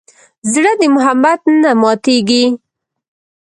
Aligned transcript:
زړه 0.51 0.71
د 0.79 0.83
محبت 0.95 1.39
نه 1.61 1.71
ماتېږي. 1.81 2.45